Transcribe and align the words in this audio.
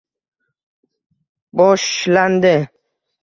Boshshshlandi 1.61 2.55